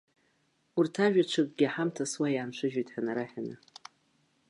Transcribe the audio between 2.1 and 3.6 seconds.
уа иааншәыжьуеит ҳәа нараҳәаны.